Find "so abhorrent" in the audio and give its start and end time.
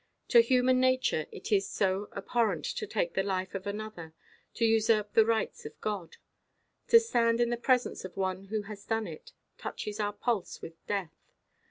1.69-2.65